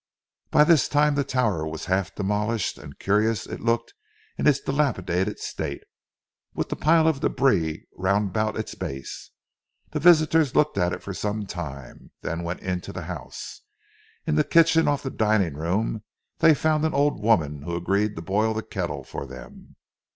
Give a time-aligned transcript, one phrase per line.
[0.49, 3.93] By this time the tower was half demolished, and curious it looked
[4.35, 5.83] in its dilapidated state,
[6.55, 9.29] with the pile of débris round about its base.
[9.91, 13.61] The visitors looked at it for some time, then went into the house.
[14.25, 16.01] In the kitchen off the dining room
[16.39, 19.75] they found an old woman who agreed to boil the kettle for them.